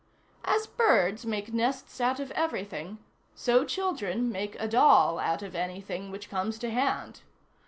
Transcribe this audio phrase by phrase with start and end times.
[0.43, 2.97] As birds make nests out of everything,
[3.35, 7.21] so children make a doll out of anything which comes to hand.